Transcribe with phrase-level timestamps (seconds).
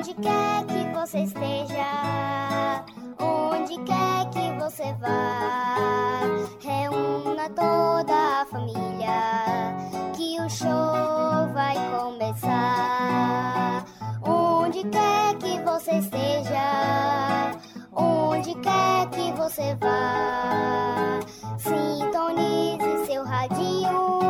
[0.00, 2.84] Onde quer que você esteja,
[3.18, 6.22] onde quer que você vá,
[6.58, 9.76] reúna toda a família,
[10.16, 13.84] que o show vai começar.
[14.26, 17.52] Onde quer que você esteja,
[17.94, 21.20] onde quer que você vá,
[21.58, 24.20] sintonize seu radinho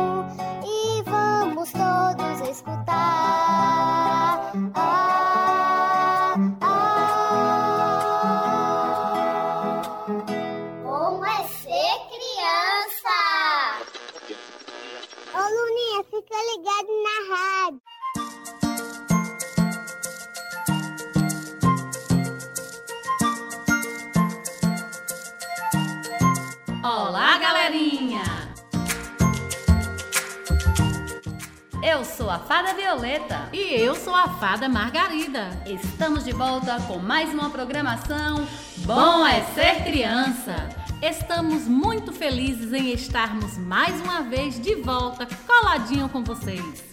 [32.51, 33.47] Fada Violeta.
[33.53, 35.51] E eu sou a fada Margarida.
[35.65, 38.45] Estamos de volta com mais uma programação
[38.79, 40.67] Bom é Ser Criança.
[41.01, 46.83] Estamos muito felizes em estarmos mais uma vez de volta, coladinho com vocês.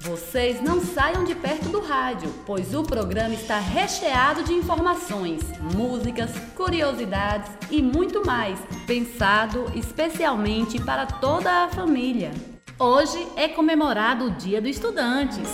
[0.00, 5.42] Vocês não saiam de perto do rádio, pois o programa está recheado de informações,
[5.76, 12.32] músicas, curiosidades e muito mais, pensado especialmente para toda a família.
[12.76, 15.48] Hoje é comemorado o Dia do Estudantes.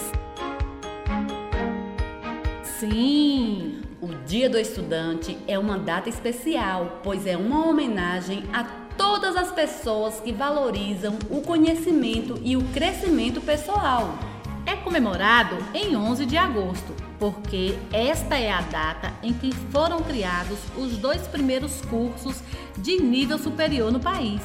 [2.62, 8.64] Sim, O Dia do Estudante é uma data especial, pois é uma homenagem a
[8.96, 14.18] todas as pessoas que valorizam o conhecimento e o crescimento pessoal.
[14.64, 20.58] é comemorado em 11 de agosto, porque esta é a data em que foram criados
[20.76, 22.40] os dois primeiros cursos
[22.78, 24.40] de nível superior no país: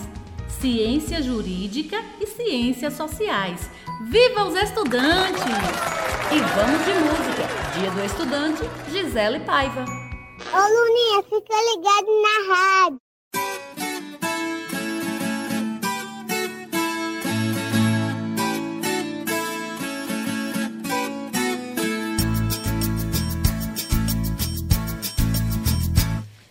[0.59, 3.69] Ciência Jurídica e Ciências Sociais.
[4.09, 5.43] Viva os estudantes!
[6.31, 7.47] E vamos de música.
[7.77, 9.85] Dia do Estudante, Gisele Paiva.
[10.51, 12.99] Ô Luninha, fica ligado na rádio.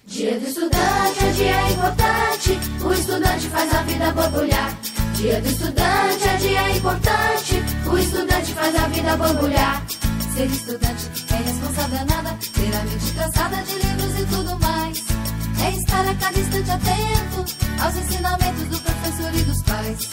[0.06, 4.78] Dia do estudante é dia importante, o estudante faz a vida borbulhar.
[5.14, 9.82] Dia do estudante é dia importante, o estudante faz a vida borbulhar.
[10.34, 15.04] Ser estudante é responsável nada, ter a mente cansada de livros e tudo mais.
[15.64, 17.44] É estar a cada instante atento
[17.82, 20.10] aos ensinamentos do professor e dos pais.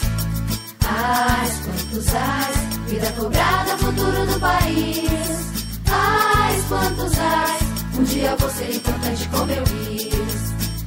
[0.84, 2.56] Ais, quantos ais,
[2.88, 5.52] vida cobrada, futuro do país.
[5.88, 7.62] Ais, quantos ais,
[7.98, 10.41] um dia vou ser importante como eu quis.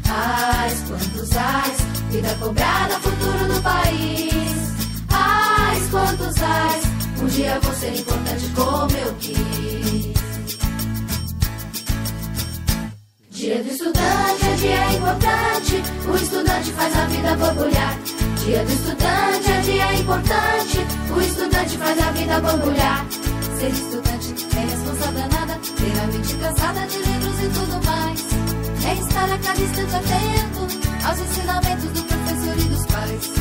[0.09, 1.77] Ais, quantos ais,
[2.11, 4.73] vida cobrada, futuro do país.
[5.09, 6.83] Ais, quantos ais,
[7.21, 10.15] um dia vou ser importante como eu quis.
[13.31, 17.99] Dia do estudante é dia importante, o estudante faz a vida borbulhar.
[18.43, 20.79] Dia do estudante é dia importante,
[21.15, 23.05] o estudante faz a vida borbulhar.
[23.59, 28.34] Ser estudante é responsável nada, ter a mente cansada de livros e tudo mais.
[28.99, 30.67] Estar a cada instante atento
[31.05, 33.31] aos ensinamentos do professor e dos pais.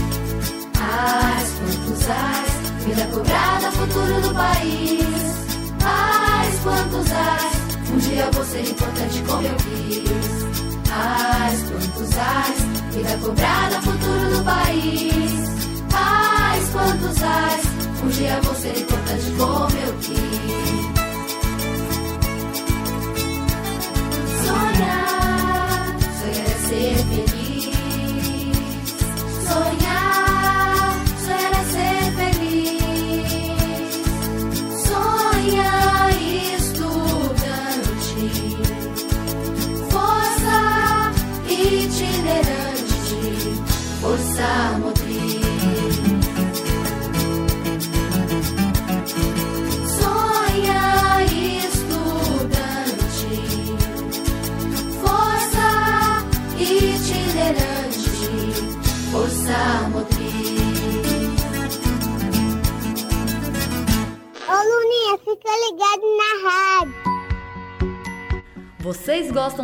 [0.81, 5.35] Ais, quantos ais, vida cobrada, futuro do país.
[5.85, 7.55] Ais, quantos ais,
[7.93, 10.45] um dia vou ser importante como eu quis.
[10.91, 12.59] Ais, quantos ais,
[12.93, 15.49] vida cobrada, futuro do país.
[15.95, 17.65] Ais, quantos ais,
[18.03, 20.84] um dia vou ser importante como eu quis.
[27.11, 27.44] Feliz.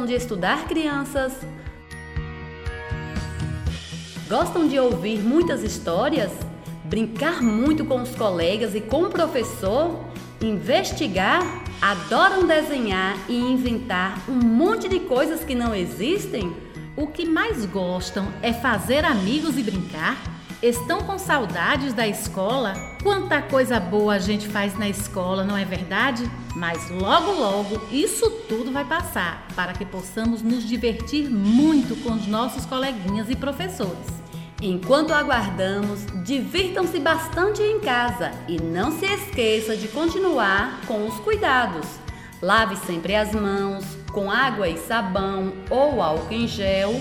[0.00, 1.32] Gostam de estudar, crianças?
[4.28, 6.30] Gostam de ouvir muitas histórias?
[6.84, 10.04] Brincar muito com os colegas e com o professor?
[10.40, 11.42] Investigar?
[11.82, 16.54] Adoram desenhar e inventar um monte de coisas que não existem?
[16.96, 20.16] O que mais gostam é fazer amigos e brincar?
[20.62, 22.74] Estão com saudades da escola?
[23.02, 26.30] Quanta coisa boa a gente faz na escola, não é verdade?
[26.54, 32.26] Mas logo, logo, isso tudo vai passar para que possamos nos divertir muito com os
[32.26, 34.06] nossos coleguinhas e professores.
[34.60, 41.86] Enquanto aguardamos, divirtam-se bastante em casa e não se esqueça de continuar com os cuidados.
[42.42, 47.00] Lave sempre as mãos com água e sabão ou álcool em gel.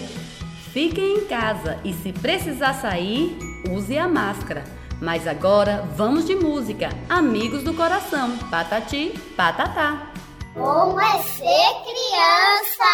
[0.72, 4.64] Fiquem em casa e se precisar sair, use a máscara.
[5.02, 10.12] Mas agora vamos de música, amigos do coração, patati, patatá.
[10.54, 12.90] Como é ser criança?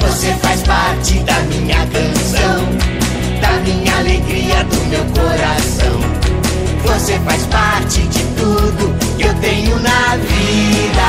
[0.00, 2.81] Você faz parte da minha canção,
[3.62, 6.00] minha alegria, do meu coração.
[6.84, 11.08] Você faz parte de tudo que eu tenho na vida.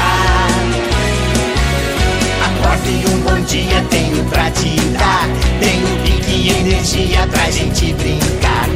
[2.45, 5.27] Acordo e um bom dia tenho pra te dar.
[5.59, 8.69] Tenho pique e energia pra gente brincar.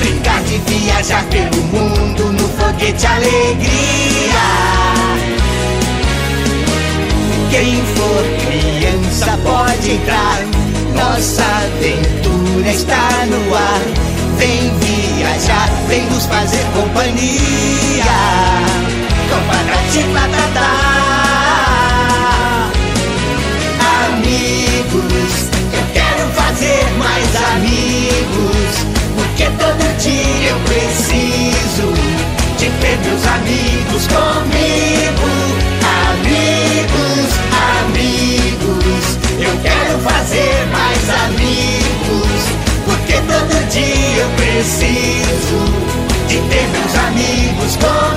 [0.00, 4.38] Brincar de viajar pelo mundo no foguete alegria.
[7.50, 10.57] Quem for criança pode entrar.
[10.98, 13.80] Nossa aventura está no ar.
[14.36, 18.04] Vem viajar, vem nos fazer companhia.
[19.30, 20.88] Com patati patatá.
[24.06, 25.32] Amigos,
[25.72, 28.70] eu quero fazer mais amigos.
[29.16, 31.92] Porque todo dia eu preciso
[32.58, 35.47] de ter meus amigos comigo.
[40.00, 42.40] Fazer mais amigos.
[42.84, 45.60] Porque todo dia eu preciso
[46.26, 48.07] de ter meus amigos comigo.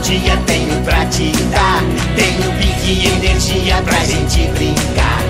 [0.00, 1.82] Dia, tenho pra te dar.
[2.16, 5.20] Tenho pique e energia pra gente brincar.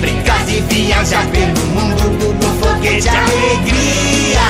[0.00, 4.40] Brincar de viajar pelo mundo no foguete alegria.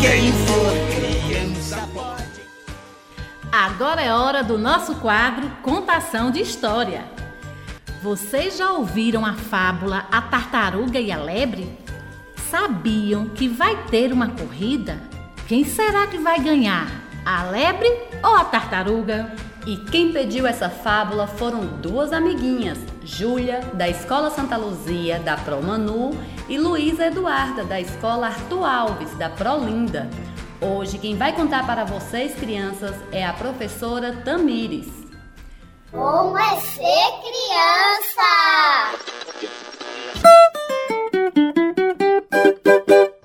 [0.00, 2.40] Quem for criança pode.
[3.52, 7.04] Agora é hora do nosso quadro Contação de História.
[8.02, 11.68] Vocês já ouviram a fábula A Tartaruga e a Lebre?
[12.50, 14.98] Sabiam que vai ter uma corrida?
[15.48, 16.86] Quem será que vai ganhar?
[17.24, 17.88] A lebre
[18.22, 19.32] ou a tartaruga?
[19.66, 26.10] E quem pediu essa fábula foram duas amiguinhas, Júlia, da Escola Santa Luzia, da Promanu,
[26.50, 30.06] e Luísa Eduarda, da Escola Arthur Alves, da Prolinda.
[30.60, 34.88] Hoje quem vai contar para vocês, crianças, é a professora Tamires.
[35.90, 38.28] Como é ser criança?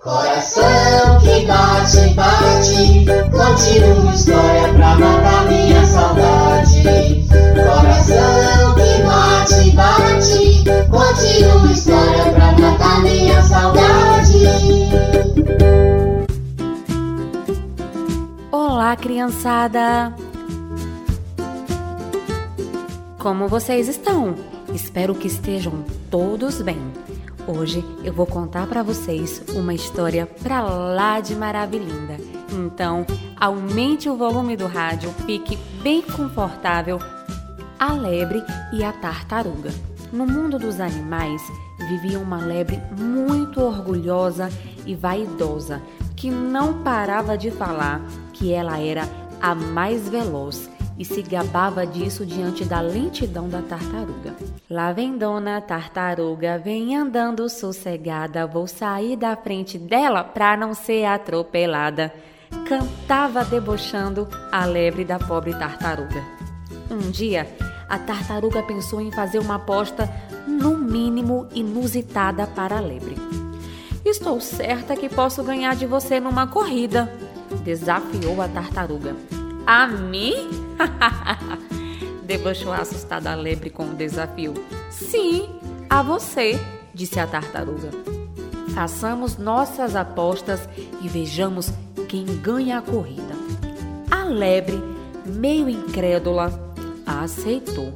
[0.04, 7.26] Coração que bate, bate, conte uma história pra matar minha saudade.
[7.56, 14.44] Coração que bate, bate, conte uma história pra matar minha saudade.
[18.52, 20.14] Olá, criançada!
[23.20, 24.36] Como vocês estão?
[24.74, 27.03] Espero que estejam todos bem.
[27.46, 32.18] Hoje eu vou contar para vocês uma história pra lá de maravilhinda.
[32.50, 33.06] Então,
[33.38, 37.00] aumente o volume do rádio, fique bem confortável.
[37.78, 39.72] A lebre e a tartaruga.
[40.14, 41.42] No mundo dos animais
[41.90, 44.50] vivia uma lebre muito orgulhosa
[44.86, 45.82] e vaidosa,
[46.16, 49.04] que não parava de falar que ela era
[49.42, 54.36] a mais veloz e se gabava disso diante da lentidão da tartaruga.
[54.70, 61.06] Lá vem dona tartaruga, vem andando sossegada, vou sair da frente dela pra não ser
[61.06, 62.14] atropelada.
[62.68, 66.24] Cantava debochando a lebre da pobre tartaruga.
[66.90, 67.48] Um dia,
[67.90, 70.10] a tartaruga pensou em fazer uma aposta,
[70.48, 73.16] no mínimo inusitada para a lebre.
[74.06, 77.12] Estou certa que posso ganhar de você numa corrida,
[77.64, 79.16] desafiou a tartaruga.
[79.66, 80.50] A mim?
[82.26, 84.54] Debochou assustada a lebre com o desafio.
[84.90, 85.50] Sim,
[85.90, 86.60] A você,
[86.94, 87.90] disse a tartaruga.
[88.74, 90.68] Façamos nossas apostas
[91.02, 91.72] e vejamos
[92.10, 93.34] quem ganha a corrida.
[94.10, 94.82] A lebre,
[95.26, 96.52] meio incrédula,
[97.06, 97.94] aceitou.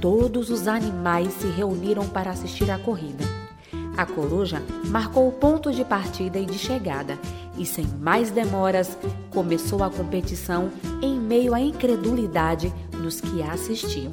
[0.00, 3.24] Todos os animais se reuniram para assistir à corrida.
[3.96, 7.18] A coruja marcou o ponto de partida e de chegada
[7.58, 8.96] e, sem mais demoras,
[9.30, 10.70] começou a competição
[11.02, 14.10] em meio à incredulidade dos que assistiam.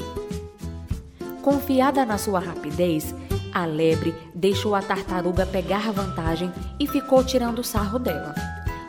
[1.41, 3.13] Confiada na sua rapidez,
[3.53, 8.33] a lebre deixou a tartaruga pegar vantagem e ficou tirando sarro dela.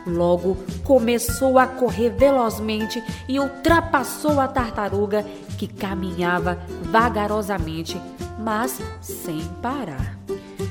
[0.07, 5.25] Logo começou a correr velozmente e ultrapassou a tartaruga,
[5.57, 7.99] que caminhava vagarosamente,
[8.39, 10.17] mas sem parar.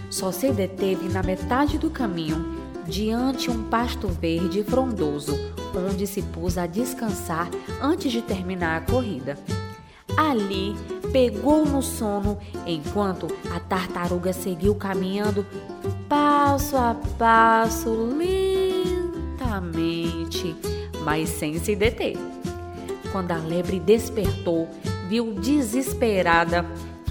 [0.08, 2.53] Só se deteve na metade do caminho,
[2.86, 5.38] diante um pasto verde e frondoso,
[5.90, 7.50] onde se pôs a descansar
[7.80, 9.38] antes de terminar a corrida.
[10.16, 10.76] Ali
[11.12, 15.44] pegou no sono enquanto a tartaruga seguiu caminhando
[16.08, 17.90] passo a passo,
[19.34, 20.54] lentamente,
[21.04, 22.16] mas sem se deter.
[23.10, 24.68] Quando a lebre despertou,
[25.08, 26.64] viu desesperada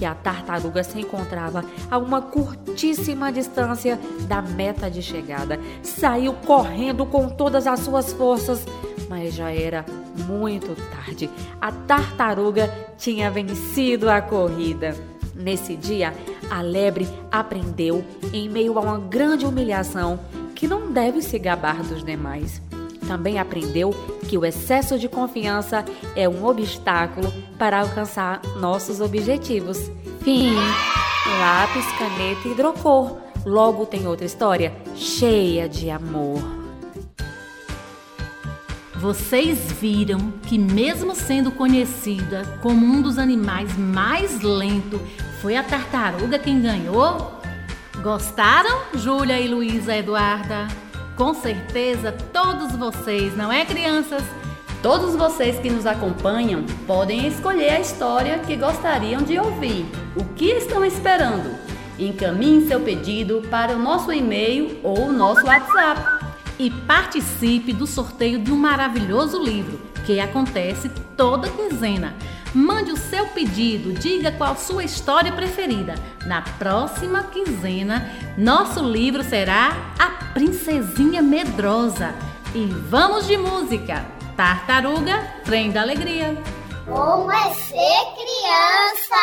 [0.04, 5.58] que a tartaruga se encontrava a uma curtíssima distância da meta de chegada.
[5.82, 8.66] Saiu correndo com todas as suas forças,
[9.08, 9.82] mas já era
[10.28, 11.30] muito tarde.
[11.58, 14.94] A tartaruga tinha vencido a corrida.
[15.34, 16.12] Nesse dia,
[16.50, 20.20] a lebre aprendeu, em meio a uma grande humilhação,
[20.54, 22.60] que não deve se gabar dos demais.
[23.06, 23.90] Também aprendeu
[24.28, 25.84] que o excesso de confiança
[26.16, 29.90] é um obstáculo para alcançar nossos objetivos.
[30.20, 30.54] Fim.
[31.38, 33.18] Lápis, caneta e hidrocor.
[33.44, 36.42] Logo tem outra história cheia de amor.
[38.94, 44.98] Vocês viram que, mesmo sendo conhecida como um dos animais mais lentos,
[45.42, 47.38] foi a tartaruga quem ganhou?
[48.02, 50.68] Gostaram, Júlia e Luísa Eduarda?
[51.16, 54.22] Com certeza todos vocês, não é, crianças?
[54.82, 59.86] Todos vocês que nos acompanham podem escolher a história que gostariam de ouvir.
[60.16, 61.56] O que estão esperando?
[61.96, 66.24] Encaminhe seu pedido para o nosso e-mail ou o nosso WhatsApp.
[66.58, 72.12] E participe do sorteio de um maravilhoso livro que acontece toda quinzena.
[72.54, 75.96] Mande o seu pedido, diga qual sua história preferida.
[76.24, 78.08] Na próxima quinzena,
[78.38, 82.14] nosso livro será A Princesinha Medrosa.
[82.54, 84.06] E vamos de música!
[84.36, 86.40] Tartaruga, Trem da Alegria.
[86.86, 89.16] Como é ser criança?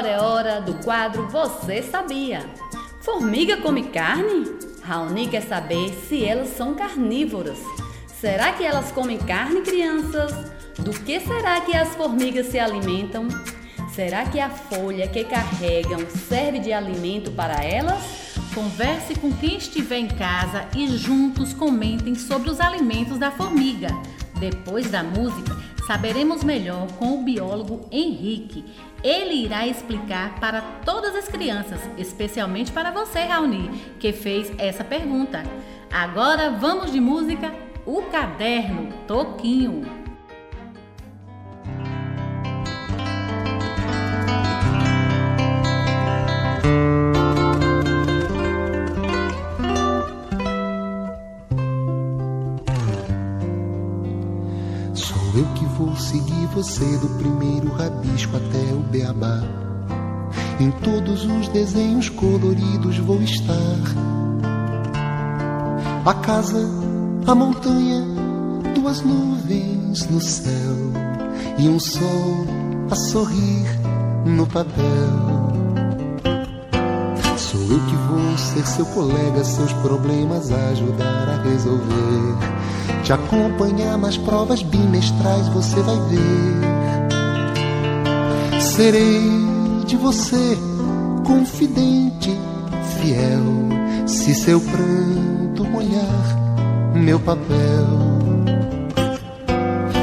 [0.00, 2.46] Agora é hora do quadro Você Sabia?
[3.02, 4.50] Formiga come carne?
[4.82, 7.58] Raoni quer saber se elas são carnívoras.
[8.18, 10.32] Será que elas comem carne, crianças?
[10.78, 13.28] Do que será que as formigas se alimentam?
[13.94, 18.32] Será que a folha que carregam serve de alimento para elas?
[18.54, 23.88] Converse com quem estiver em casa e juntos comentem sobre os alimentos da formiga.
[24.38, 25.54] Depois da música,
[25.86, 28.64] saberemos melhor com o biólogo Henrique.
[29.02, 35.42] Ele irá explicar para todas as crianças, especialmente para você, Raoni, que fez essa pergunta.
[35.90, 37.52] Agora vamos de música
[37.86, 39.99] O Caderno Toquinho.
[55.30, 59.40] Sou eu que vou seguir você do primeiro rabisco até o beabá.
[60.58, 63.54] Em todos os desenhos coloridos vou estar.
[66.04, 66.68] A casa,
[67.28, 68.02] a montanha,
[68.74, 70.76] duas nuvens no céu
[71.58, 72.46] e um sol
[72.90, 73.66] a sorrir
[74.26, 75.30] no papel.
[77.36, 82.59] Sou eu que vou ser seu colega, seus problemas ajudar a resolver.
[83.10, 86.60] Te acompanhar nas provas bimestrais, você vai ver.
[88.60, 89.20] Serei
[89.84, 90.56] de você
[91.26, 92.30] confidente,
[93.00, 93.42] fiel,
[94.06, 97.88] se seu pranto molhar meu papel.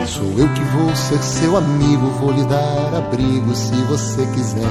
[0.05, 4.67] Sou eu que vou ser seu amigo, vou lhe dar abrigo se você quiser.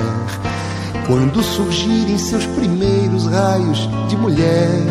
[1.06, 4.82] Quando surgirem seus primeiros raios de mulher,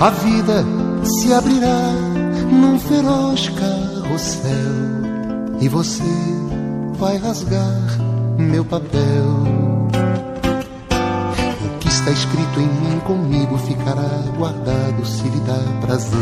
[0.00, 1.92] a vida se abrirá
[2.50, 4.52] num feroz carrossel
[5.60, 6.02] e você
[6.98, 7.98] vai rasgar
[8.38, 9.26] meu papel.
[11.64, 16.18] O que está escrito em mim comigo ficará guardado se lhe dá prazer.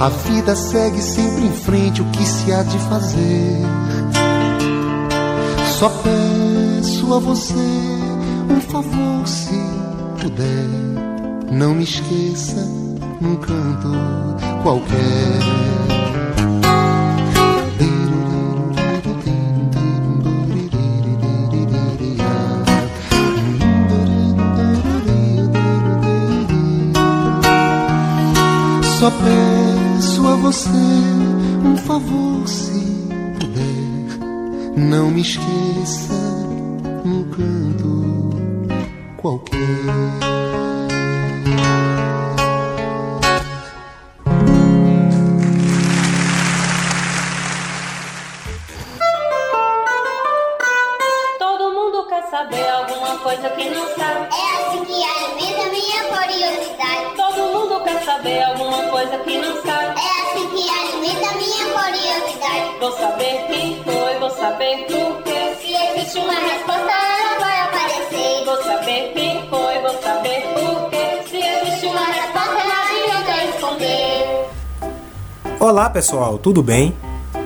[0.00, 3.60] A vida segue sempre em frente, o que se há de fazer?
[5.78, 7.54] Só peço a você
[8.50, 9.54] um favor se
[10.20, 10.68] puder.
[11.50, 12.87] Não me esqueça
[13.20, 13.88] num canto
[14.62, 15.68] qualquer.
[28.98, 30.68] Só peço a você
[31.64, 34.76] um favor se puder.
[34.76, 36.14] Não me esqueça
[37.04, 38.30] num canto
[39.16, 40.47] qualquer.
[53.28, 54.26] Coisa que não sabe.
[54.32, 57.14] É assim que alimenta minha curiosidade.
[57.14, 60.00] Todo mundo quer saber alguma coisa que não sabe.
[60.00, 62.78] É assim que alimenta minha curiosidade.
[62.80, 65.56] Vou saber quem foi, vou saber por quê.
[65.60, 68.44] Se existe uma resposta, ela vai aparecer.
[68.46, 71.22] Vou saber quem foi, vou saber por quê.
[71.28, 74.48] Se existe uma resposta, não adianta responder.
[75.60, 76.96] Olá pessoal, tudo bem?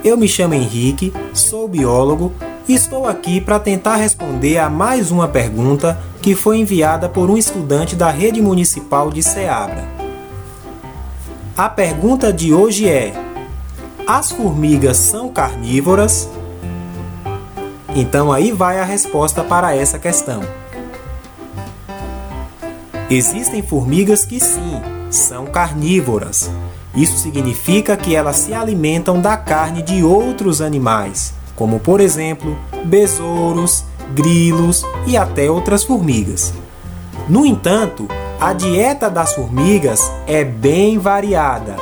[0.05, 2.33] Eu me chamo Henrique, sou biólogo
[2.69, 7.97] estou aqui para tentar responder a mais uma pergunta que foi enviada por um estudante
[7.97, 9.85] da rede municipal de Ceabra.
[11.57, 13.13] A pergunta de hoje é:
[14.07, 16.29] As formigas são carnívoras?
[17.95, 20.41] Então aí vai a resposta para essa questão.
[23.11, 26.51] Existem formigas que sim, são carnívoras.
[26.95, 33.85] Isso significa que elas se alimentam da carne de outros animais, como por exemplo, besouros,
[34.15, 36.53] grilos e até outras formigas.
[37.29, 38.09] No entanto,
[38.41, 41.77] a dieta das formigas é bem variada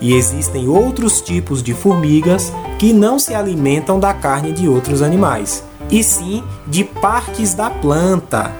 [0.00, 5.62] E existem outros tipos de formigas que não se alimentam da carne de outros animais,
[5.88, 8.50] e sim de partes da planta.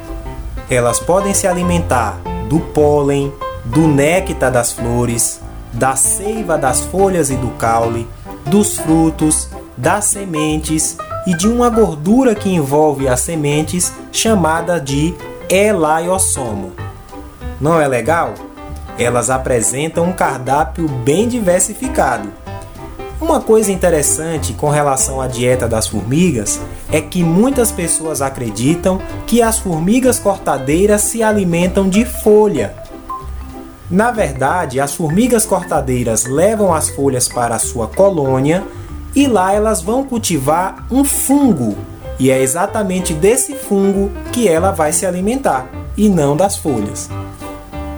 [0.70, 3.32] Elas podem se alimentar do pólen,
[3.64, 5.40] do néctar das flores,
[5.72, 8.06] da seiva das folhas e do caule,
[8.46, 15.14] dos frutos, das sementes e de uma gordura que envolve as sementes chamada de
[15.48, 16.72] elaiosomo.
[17.61, 18.35] Não é legal?
[18.98, 22.28] Elas apresentam um cardápio bem diversificado.
[23.20, 29.40] Uma coisa interessante com relação à dieta das formigas é que muitas pessoas acreditam que
[29.40, 32.74] as formigas cortadeiras se alimentam de folha.
[33.88, 38.64] Na verdade, as formigas cortadeiras levam as folhas para a sua colônia
[39.14, 41.77] e lá elas vão cultivar um fungo.
[42.18, 47.09] E é exatamente desse fungo que ela vai se alimentar e não das folhas.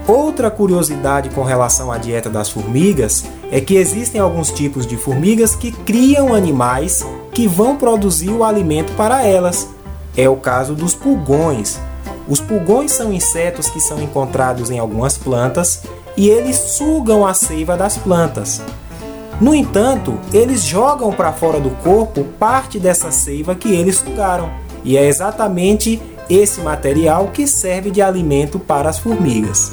[0.06, 5.54] Outra curiosidade com relação à dieta das formigas é que existem alguns tipos de formigas
[5.54, 9.68] que criam animais que vão produzir o alimento para elas.
[10.16, 11.80] É o caso dos pulgões.
[12.28, 15.82] Os pulgões são insetos que são encontrados em algumas plantas
[16.16, 18.62] e eles sugam a seiva das plantas.
[19.44, 24.50] No entanto, eles jogam para fora do corpo parte dessa seiva que eles sugaram,
[24.82, 29.70] e é exatamente esse material que serve de alimento para as formigas.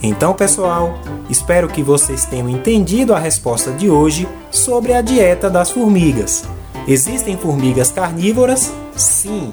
[0.00, 5.72] Então, pessoal, espero que vocês tenham entendido a resposta de hoje sobre a dieta das
[5.72, 6.44] formigas.
[6.86, 8.72] Existem formigas carnívoras?
[8.94, 9.52] Sim.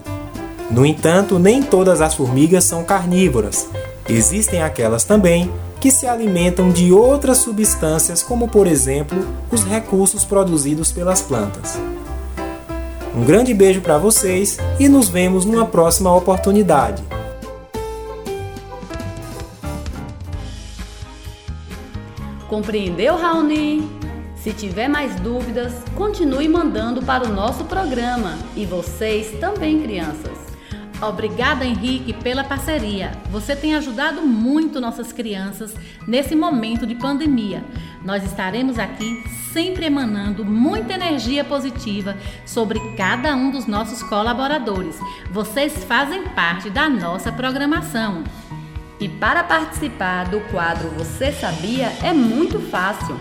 [0.70, 3.68] No entanto, nem todas as formigas são carnívoras.
[4.08, 5.50] Existem aquelas também
[5.84, 9.18] que se alimentam de outras substâncias, como por exemplo
[9.52, 11.78] os recursos produzidos pelas plantas.
[13.14, 17.04] Um grande beijo para vocês e nos vemos numa próxima oportunidade.
[22.48, 23.86] Compreendeu, Raoni?
[24.38, 28.38] Se tiver mais dúvidas, continue mandando para o nosso programa.
[28.56, 30.43] E vocês também, crianças.
[31.08, 33.12] Obrigada, Henrique, pela parceria.
[33.30, 35.74] Você tem ajudado muito nossas crianças
[36.08, 37.64] nesse momento de pandemia.
[38.04, 44.98] Nós estaremos aqui sempre emanando muita energia positiva sobre cada um dos nossos colaboradores.
[45.32, 48.24] Vocês fazem parte da nossa programação.
[49.00, 53.20] E para participar do quadro Você Sabia é muito fácil.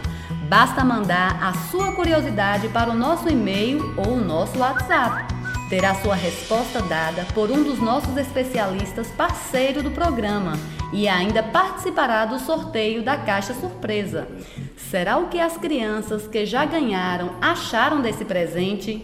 [0.48, 5.41] Basta mandar a sua curiosidade para o nosso e-mail ou o nosso WhatsApp.
[5.72, 10.52] Terá sua resposta dada por um dos nossos especialistas parceiro do programa
[10.92, 14.28] e ainda participará do sorteio da caixa surpresa.
[14.76, 19.02] Será o que as crianças que já ganharam acharam desse presente?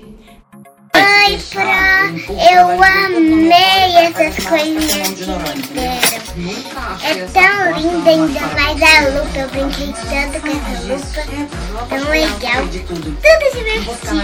[1.28, 6.88] Eu amei essas coisinhas que me deram.
[7.04, 9.38] É tão linda, ainda mais a lupa.
[9.38, 11.20] Eu brinquei tanto com essa lupa.
[11.90, 12.62] Tão legal.
[12.86, 13.12] Tudo
[13.52, 14.16] divertido.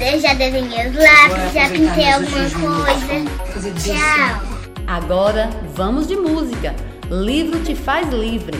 [0.00, 3.70] Eu já desenhei os lápis, já pintei alguma coisa.
[3.78, 4.42] Tchau.
[4.88, 6.74] Agora vamos de música.
[7.10, 8.58] Livro te faz livre.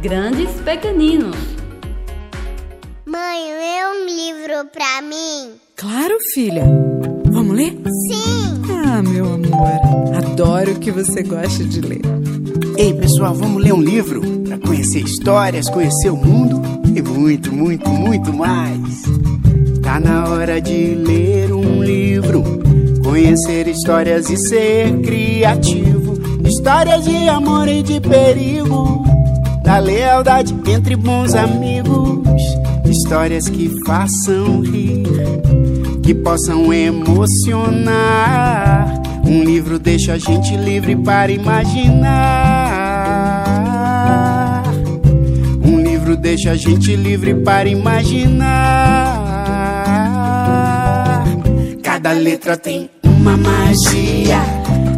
[0.00, 1.36] Grandes pequeninos.
[3.06, 5.60] Mãe, lê um livro pra mim.
[5.76, 6.64] Claro, filha.
[7.30, 7.72] Vamos ler?
[7.72, 8.62] Sim.
[8.86, 10.16] Ah, meu amor.
[10.16, 12.02] Adoro que você gosta de ler.
[12.76, 16.62] Ei, pessoal, vamos ler um livro para conhecer histórias, conhecer o mundo
[16.94, 19.02] e muito, muito, muito mais.
[19.82, 22.42] Tá na hora de ler um livro,
[23.02, 26.12] conhecer histórias e ser criativo.
[26.46, 29.04] Histórias de amor e de perigo,
[29.64, 32.22] da lealdade entre bons amigos.
[32.84, 35.06] Histórias que façam rir,
[36.02, 37.92] que possam emocionar.
[39.24, 42.62] Um livro deixa a gente livre para imaginar.
[45.64, 49.22] Um livro deixa a gente livre para imaginar.
[51.82, 54.40] Cada letra tem uma magia.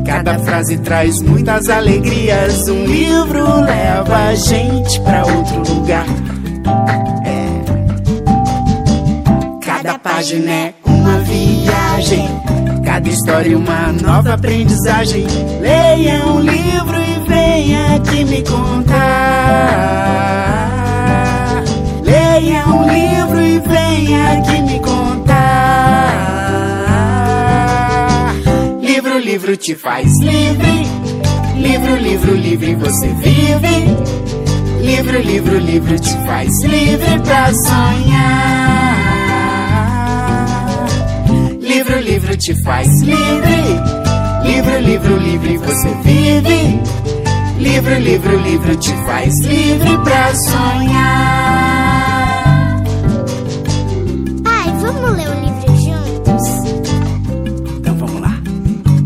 [0.07, 2.67] Cada frase traz muitas alegrias.
[2.69, 6.07] Um livro leva a gente para outro lugar.
[9.61, 10.75] Cada página é
[12.05, 12.29] viagem,
[12.85, 15.27] cada história uma nova aprendizagem.
[15.61, 18.95] Leia um livro e venha aqui me contar.
[22.03, 25.15] Leia um livro e venha aqui me contar.
[28.81, 30.85] Livro, livro te faz livre.
[31.57, 33.85] Livro, livro, livre você vive.
[34.83, 38.74] Livro, livro, livro te faz livre pra sonhar.
[41.75, 43.81] Livro, livro te faz livre.
[44.45, 46.81] Livro, livro, livre você vive.
[47.59, 51.65] Livro, livro, livro te faz livre pra sonhar.
[54.45, 56.47] Pai, vamos ler o livro juntos?
[57.81, 58.41] Então vamos lá.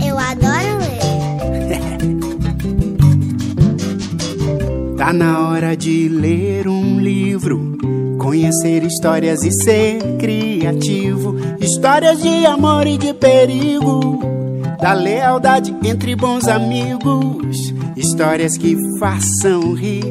[0.06, 0.98] Eu adoro ler.
[4.98, 7.78] Tá na hora de ler um livro,
[8.18, 10.18] conhecer histórias e ser
[10.58, 11.36] criativo.
[11.60, 14.20] Histórias de amor e de perigo,
[14.80, 17.72] da lealdade entre bons amigos.
[17.96, 20.04] Histórias que façam rir,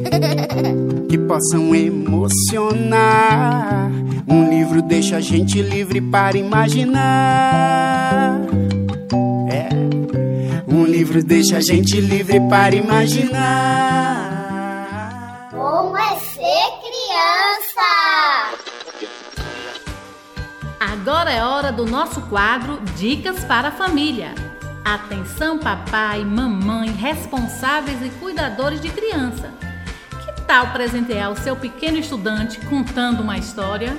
[1.08, 3.90] que possam emocionar.
[4.26, 8.40] Um livro deixa a gente livre para imaginar.
[9.50, 9.68] É.
[10.66, 14.17] Um livro deixa a gente livre para imaginar.
[21.68, 24.34] Hora do nosso quadro Dicas para a Família.
[24.82, 29.52] Atenção, papai, mamãe, responsáveis e cuidadores de criança.
[30.24, 33.94] Que tal presentear o seu pequeno estudante contando uma história?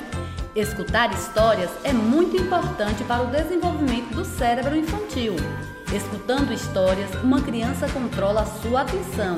[0.55, 5.35] Escutar histórias é muito importante para o desenvolvimento do cérebro infantil.
[5.93, 9.35] Escutando histórias, uma criança controla sua atenção,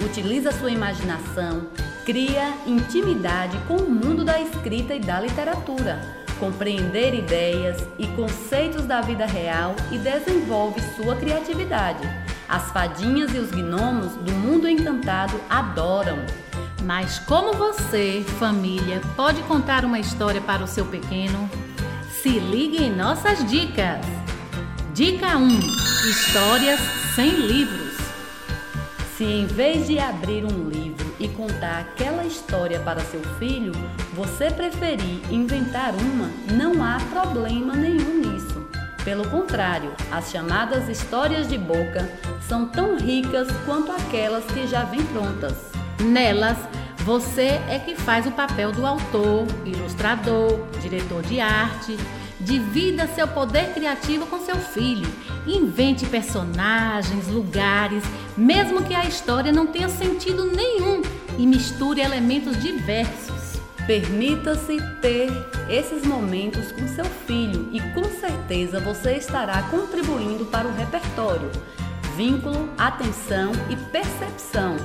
[0.00, 1.66] utiliza sua imaginação,
[2.04, 9.00] cria intimidade com o mundo da escrita e da literatura compreender ideias e conceitos da
[9.00, 12.02] vida real e desenvolve sua criatividade.
[12.48, 16.18] As fadinhas e os gnomos do mundo encantado adoram.
[16.82, 21.48] Mas como você, família, pode contar uma história para o seu pequeno?
[22.20, 24.04] Se ligue em nossas dicas.
[24.92, 25.48] Dica 1:
[26.10, 26.80] Histórias
[27.14, 27.94] sem livros.
[29.16, 30.91] Se em vez de abrir um livro
[31.22, 33.72] e contar aquela história para seu filho,
[34.12, 38.66] você preferir inventar uma, não há problema nenhum nisso.
[39.04, 42.08] Pelo contrário, as chamadas histórias de boca
[42.48, 45.54] são tão ricas quanto aquelas que já vêm prontas.
[46.00, 46.58] Nelas,
[46.98, 51.96] você é que faz o papel do autor, ilustrador, diretor de arte.
[52.44, 55.08] Divida seu poder criativo com seu filho.
[55.46, 58.04] Invente personagens, lugares,
[58.36, 61.02] mesmo que a história não tenha sentido nenhum,
[61.38, 63.60] e misture elementos diversos.
[63.86, 65.28] Permita-se ter
[65.68, 71.50] esses momentos com seu filho e com certeza você estará contribuindo para o repertório,
[72.16, 74.76] vínculo, atenção e percepção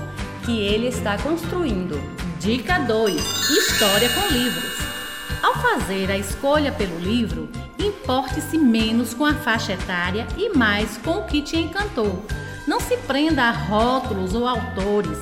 [0.43, 1.99] que ele está construindo.
[2.39, 3.15] Dica 2:
[3.51, 4.96] História com livros.
[5.41, 11.19] Ao fazer a escolha pelo livro, importe-se menos com a faixa etária e mais com
[11.19, 12.25] o que te encantou.
[12.67, 15.17] Não se prenda a rótulos ou autores.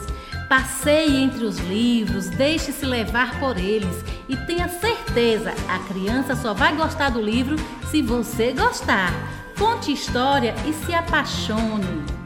[0.48, 6.76] Passeie entre os livros, deixe-se levar por eles e tenha certeza, a criança só vai
[6.76, 7.56] gostar do livro
[7.90, 9.12] se você gostar.
[9.58, 12.25] Conte história e se apaixone.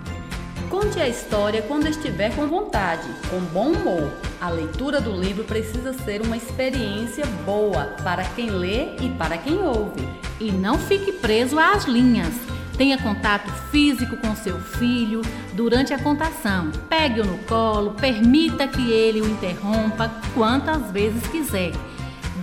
[0.69, 4.13] Conte a história quando estiver com vontade, com bom humor.
[4.39, 9.57] A leitura do livro precisa ser uma experiência boa para quem lê e para quem
[9.63, 10.07] ouve.
[10.39, 12.35] E não fique preso às linhas.
[12.77, 16.71] Tenha contato físico com seu filho durante a contação.
[16.87, 21.71] Pegue-o no colo, permita que ele o interrompa quantas vezes quiser.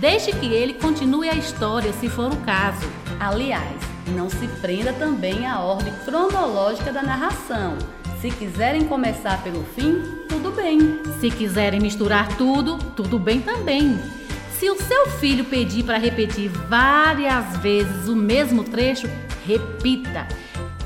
[0.01, 2.85] Deixe que ele continue a história se for o caso.
[3.21, 7.77] Aliás, não se prenda também à ordem cronológica da narração.
[8.21, 10.99] Se quiserem começar pelo fim, tudo bem.
[11.19, 13.95] Se quiserem misturar tudo, tudo bem também.
[14.57, 19.07] Se o seu filho pedir para repetir várias vezes o mesmo trecho,
[19.45, 20.27] repita.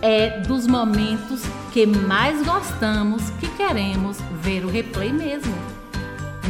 [0.02, 1.41] É dos momentos
[1.72, 5.56] que mais gostamos que queremos ver o replay mesmo.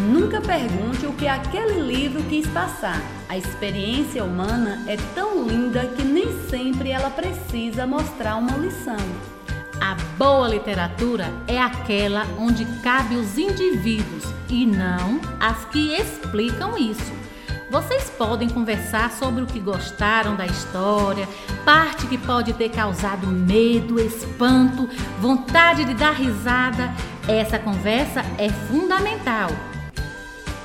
[0.09, 2.99] Nunca pergunte o que aquele livro quis passar.
[3.29, 8.97] A experiência humana é tão linda que nem sempre ela precisa mostrar uma lição.
[9.81, 17.11] A boa literatura é aquela onde cabe os indivíduos e não as que explicam isso.
[17.71, 21.27] Vocês podem conversar sobre o que gostaram da história,
[21.65, 24.87] parte que pode ter causado medo, espanto,
[25.19, 26.93] vontade de dar risada.
[27.27, 29.49] Essa conversa é fundamental.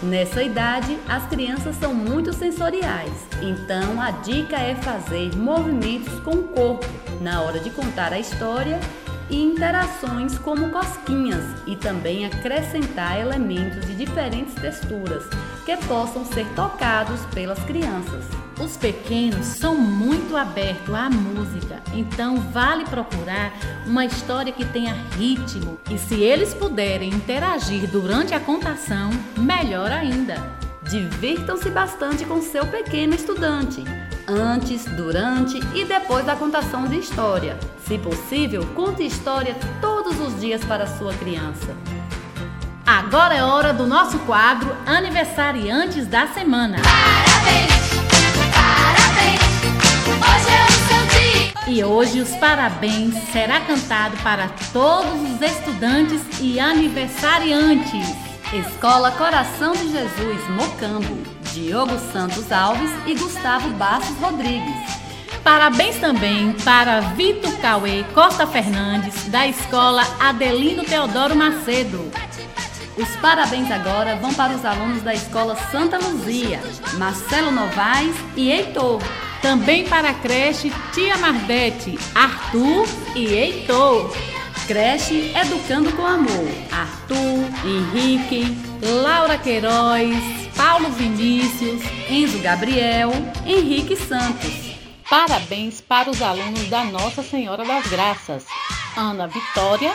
[0.03, 6.49] Nessa idade, as crianças são muito sensoriais, então a dica é fazer movimentos com o
[6.49, 6.85] corpo
[7.23, 8.79] na hora de contar a história
[9.29, 15.25] e interações como cosquinhas e também acrescentar elementos de diferentes texturas
[15.65, 18.25] que possam ser tocados pelas crianças.
[18.61, 23.53] Os pequenos são muito abertos à música, então vale procurar
[23.87, 30.37] uma história que tenha ritmo e se eles puderem interagir durante a contação, melhor ainda.
[30.89, 33.83] Divirtam-se bastante com seu pequeno estudante.
[34.29, 37.59] Antes, durante e depois da contação de história.
[37.87, 41.75] Se possível, conte história todos os dias para a sua criança.
[42.87, 46.79] Agora é hora do nosso quadro Aniversariantes da Semana.
[46.83, 47.73] Parabéns,
[48.55, 49.41] parabéns,
[50.23, 51.53] hoje é o seu dia.
[51.67, 58.07] E hoje os parabéns será cantado para todos os estudantes e aniversariantes.
[58.53, 64.75] Escola Coração de Jesus, Mocambo, Diogo Santos Alves e Gustavo Bastos Rodrigues.
[65.43, 72.13] Parabéns também para Vitor Cauê Costa Fernandes, da Escola Adelino Teodoro Macedo.
[72.99, 76.61] Os parabéns agora vão para os alunos da Escola Santa Luzia,
[76.99, 79.01] Marcelo Novaes e Heitor.
[79.41, 84.15] Também para a creche Tia Mardete, Arthur e Heitor.
[84.67, 88.47] Creche Educando com Amor, Arthur, Henrique,
[88.83, 90.17] Laura Queiroz,
[90.57, 93.13] Paulo Vinícius, Enzo Gabriel,
[93.47, 94.75] Henrique Santos.
[95.09, 98.45] Parabéns para os alunos da Nossa Senhora das Graças,
[98.97, 99.93] Ana Vitória,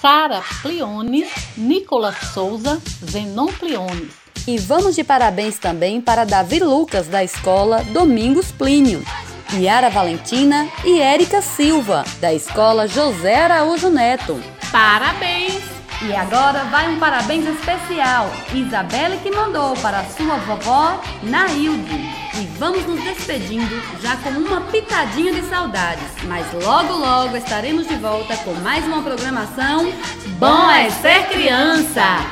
[0.00, 4.12] Sara Pliones, Nicolas Souza, Zenon Pliones.
[4.46, 9.04] E vamos de parabéns também para Davi Lucas, da Escola Domingos Plínio,
[9.54, 14.40] Yara Valentina e Érica Silva, da Escola José Araújo Neto.
[14.70, 15.60] Parabéns!
[16.02, 22.08] E agora vai um parabéns especial, Isabelle que mandou para sua vovó Nailde.
[22.34, 27.96] E vamos nos despedindo já com uma pitadinha de saudades, mas logo logo estaremos de
[27.96, 29.92] volta com mais uma programação
[30.38, 32.24] Bom é ser criança!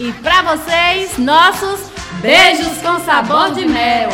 [0.00, 4.10] E para vocês, nossos beijos com sabor de mel!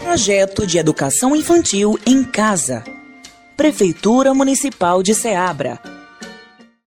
[0.00, 2.82] Projeto de Educação Infantil em Casa.
[3.54, 5.78] Prefeitura Municipal de Ceabra.